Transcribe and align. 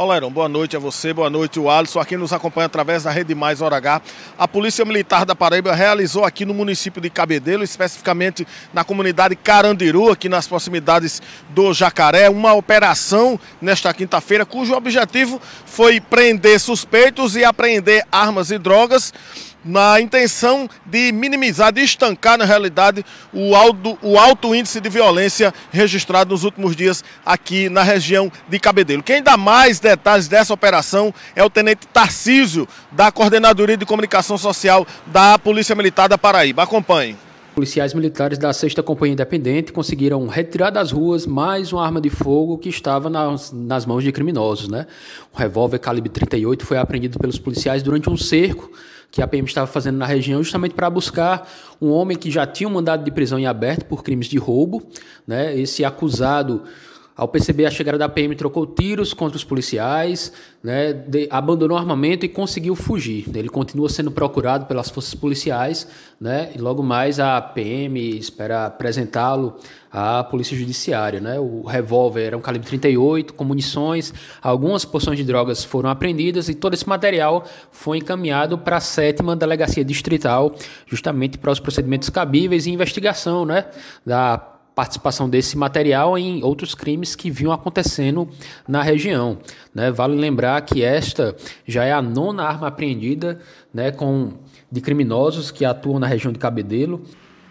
Olá, 0.00 0.16
Iron. 0.16 0.30
Boa 0.30 0.48
noite 0.48 0.76
a 0.76 0.78
você, 0.78 1.12
boa 1.12 1.28
noite 1.28 1.58
o 1.58 1.68
Alisson, 1.68 1.98
aqui 1.98 2.16
nos 2.16 2.32
acompanha 2.32 2.66
através 2.66 3.02
da 3.02 3.10
Rede 3.10 3.34
Mais 3.34 3.60
Hora 3.60 3.78
H. 3.78 4.00
A 4.38 4.46
Polícia 4.46 4.84
Militar 4.84 5.26
da 5.26 5.34
Paraíba 5.34 5.74
realizou 5.74 6.24
aqui 6.24 6.44
no 6.44 6.54
município 6.54 7.02
de 7.02 7.10
Cabedelo, 7.10 7.64
especificamente 7.64 8.46
na 8.72 8.84
comunidade 8.84 9.34
Carandiru, 9.34 10.12
aqui 10.12 10.28
nas 10.28 10.46
proximidades 10.46 11.20
do 11.50 11.74
Jacaré, 11.74 12.30
uma 12.30 12.54
operação 12.54 13.40
nesta 13.60 13.92
quinta-feira, 13.92 14.46
cujo 14.46 14.72
objetivo 14.72 15.42
foi 15.66 16.00
prender 16.00 16.60
suspeitos 16.60 17.34
e 17.34 17.44
apreender 17.44 18.06
armas 18.12 18.52
e 18.52 18.58
drogas 18.58 19.12
na 19.64 20.00
intenção 20.00 20.68
de 20.86 21.12
minimizar, 21.12 21.72
de 21.72 21.82
estancar, 21.82 22.38
na 22.38 22.44
realidade, 22.44 23.04
o 23.32 23.54
alto, 23.54 23.98
o 24.02 24.18
alto 24.18 24.54
índice 24.54 24.80
de 24.80 24.88
violência 24.88 25.52
registrado 25.70 26.30
nos 26.30 26.44
últimos 26.44 26.74
dias 26.74 27.04
aqui 27.24 27.68
na 27.68 27.82
região 27.82 28.30
de 28.48 28.58
Cabedelo. 28.58 29.02
Quem 29.02 29.22
dá 29.22 29.36
mais 29.36 29.78
detalhes 29.78 30.28
dessa 30.28 30.54
operação 30.54 31.12
é 31.34 31.44
o 31.44 31.50
Tenente 31.50 31.86
Tarcísio, 31.86 32.66
da 32.90 33.12
Coordenadoria 33.12 33.76
de 33.76 33.86
Comunicação 33.86 34.38
Social 34.38 34.86
da 35.06 35.38
Polícia 35.38 35.74
Militar 35.74 36.08
da 36.08 36.18
Paraíba. 36.18 36.62
Acompanhe. 36.62 37.27
Policiais 37.58 37.92
militares 37.92 38.38
da 38.38 38.52
6 38.52 38.74
Companhia 38.74 39.14
Independente 39.14 39.72
conseguiram 39.72 40.28
retirar 40.28 40.70
das 40.70 40.92
ruas 40.92 41.26
mais 41.26 41.72
uma 41.72 41.84
arma 41.84 42.00
de 42.00 42.08
fogo 42.08 42.56
que 42.56 42.68
estava 42.68 43.10
nas, 43.10 43.50
nas 43.50 43.84
mãos 43.84 44.04
de 44.04 44.12
criminosos. 44.12 44.68
Né? 44.68 44.86
Um 45.34 45.36
revólver 45.36 45.80
calibre 45.80 46.08
38 46.08 46.64
foi 46.64 46.78
apreendido 46.78 47.18
pelos 47.18 47.36
policiais 47.36 47.82
durante 47.82 48.08
um 48.08 48.16
cerco 48.16 48.70
que 49.10 49.20
a 49.20 49.26
PM 49.26 49.44
estava 49.44 49.66
fazendo 49.66 49.96
na 49.96 50.06
região, 50.06 50.40
justamente 50.40 50.72
para 50.72 50.88
buscar 50.88 51.50
um 51.82 51.90
homem 51.90 52.16
que 52.16 52.30
já 52.30 52.46
tinha 52.46 52.68
um 52.68 52.72
mandado 52.72 53.02
de 53.02 53.10
prisão 53.10 53.40
em 53.40 53.46
aberto 53.46 53.86
por 53.86 54.04
crimes 54.04 54.28
de 54.28 54.38
roubo. 54.38 54.88
Né? 55.26 55.58
Esse 55.58 55.84
acusado 55.84 56.62
ao 57.18 57.26
perceber 57.26 57.66
a 57.66 57.70
chegada 57.70 57.98
da 57.98 58.08
PM, 58.08 58.36
trocou 58.36 58.64
tiros 58.64 59.12
contra 59.12 59.36
os 59.36 59.42
policiais, 59.42 60.32
né, 60.62 60.92
de, 60.92 61.26
abandonou 61.32 61.76
o 61.76 61.80
armamento 61.80 62.24
e 62.24 62.28
conseguiu 62.28 62.76
fugir. 62.76 63.24
Ele 63.34 63.48
continua 63.48 63.88
sendo 63.88 64.08
procurado 64.12 64.66
pelas 64.66 64.88
forças 64.88 65.16
policiais, 65.16 65.88
né, 66.20 66.52
e 66.54 66.58
logo 66.58 66.80
mais 66.80 67.18
a 67.18 67.40
PM 67.42 67.98
espera 68.16 68.66
apresentá-lo 68.66 69.56
à 69.90 70.22
Polícia 70.22 70.56
Judiciária. 70.56 71.18
Né. 71.18 71.40
O 71.40 71.62
revólver 71.62 72.22
era 72.22 72.38
um 72.38 72.40
calibre 72.40 72.68
38, 72.68 73.34
com 73.34 73.42
munições, 73.42 74.14
algumas 74.40 74.84
porções 74.84 75.18
de 75.18 75.24
drogas 75.24 75.64
foram 75.64 75.90
apreendidas 75.90 76.48
e 76.48 76.54
todo 76.54 76.74
esse 76.74 76.88
material 76.88 77.44
foi 77.72 77.98
encaminhado 77.98 78.56
para 78.56 78.76
a 78.76 78.80
sétima 78.80 79.34
Delegacia 79.34 79.84
Distrital, 79.84 80.54
justamente 80.86 81.36
para 81.36 81.50
os 81.50 81.58
procedimentos 81.58 82.08
cabíveis 82.10 82.66
e 82.66 82.70
investigação 82.70 83.44
né, 83.44 83.64
da 84.06 84.54
participação 84.78 85.28
desse 85.28 85.58
material 85.58 86.16
em 86.16 86.40
outros 86.44 86.72
crimes 86.72 87.16
que 87.16 87.32
vinham 87.32 87.50
acontecendo 87.50 88.28
na 88.68 88.80
região. 88.80 89.38
Né? 89.74 89.90
Vale 89.90 90.14
lembrar 90.14 90.60
que 90.60 90.84
esta 90.84 91.34
já 91.66 91.82
é 91.84 91.90
a 91.90 92.00
nona 92.00 92.44
arma 92.44 92.68
apreendida 92.68 93.40
né, 93.74 93.90
com, 93.90 94.34
de 94.70 94.80
criminosos 94.80 95.50
que 95.50 95.64
atuam 95.64 95.98
na 95.98 96.06
região 96.06 96.32
de 96.32 96.38
Cabedelo. 96.38 97.02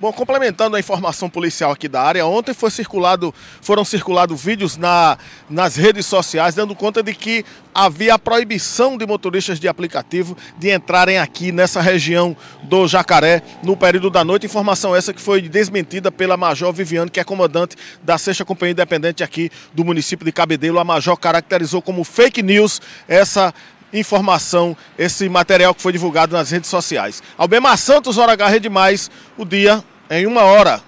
Bom, 0.00 0.12
complementando 0.12 0.74
a 0.74 0.80
informação 0.80 1.30
policial 1.30 1.70
aqui 1.70 1.86
da 1.86 2.02
área, 2.02 2.26
ontem 2.26 2.52
foi 2.52 2.68
circulado, 2.68 3.32
foram 3.60 3.84
circulados 3.84 4.42
vídeos 4.42 4.76
na, 4.76 5.16
nas 5.48 5.76
redes 5.76 6.04
sociais 6.04 6.56
dando 6.56 6.74
conta 6.74 7.00
de 7.00 7.14
que 7.14 7.44
havia 7.72 8.14
a 8.14 8.18
proibição 8.18 8.98
de 8.98 9.06
motoristas 9.06 9.60
de 9.60 9.68
aplicativo 9.68 10.36
de 10.58 10.70
entrarem 10.70 11.18
aqui 11.18 11.52
nessa 11.52 11.80
região 11.80 12.36
do 12.64 12.88
Jacaré 12.88 13.42
no 13.62 13.76
período 13.76 14.10
da 14.10 14.24
noite. 14.24 14.46
Informação 14.46 14.96
essa 14.96 15.12
que 15.12 15.20
foi 15.20 15.42
desmentida 15.42 16.10
pela 16.10 16.36
Major 16.36 16.72
Viviane, 16.72 17.10
que 17.10 17.20
é 17.20 17.24
comandante 17.24 17.76
da 18.02 18.18
Sexta 18.18 18.44
Companhia 18.44 18.72
Independente 18.72 19.22
aqui 19.22 19.50
do 19.72 19.84
município 19.84 20.24
de 20.24 20.32
Cabedelo. 20.32 20.80
A 20.80 20.84
Major 20.84 21.16
caracterizou 21.16 21.80
como 21.80 22.02
fake 22.02 22.42
news 22.42 22.82
essa 23.08 23.54
informação, 23.94 24.76
esse 24.98 25.28
material 25.28 25.74
que 25.74 25.80
foi 25.80 25.92
divulgado 25.92 26.36
nas 26.36 26.50
redes 26.50 26.68
sociais. 26.68 27.22
Albemar 27.38 27.78
Santos, 27.78 28.18
Hora 28.18 28.32
H 28.32 28.48
Rede 28.48 28.68
Mais, 28.68 29.10
o 29.38 29.44
dia 29.44 29.82
em 30.10 30.26
uma 30.26 30.42
hora. 30.42 30.82